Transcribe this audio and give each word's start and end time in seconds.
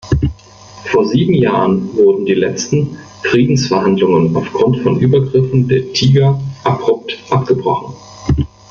Vor 0.85 1.07
sieben 1.09 1.35
Jahren 1.35 1.95
wurden 1.95 2.25
die 2.25 2.33
letzten 2.33 2.97
Friedensverhandlungen 3.21 4.35
aufgrund 4.35 4.79
von 4.81 4.99
Übergriffen 4.99 5.67
der 5.67 5.93
Tiger 5.93 6.41
abrupt 6.63 7.19
abgebrochen. 7.29 7.93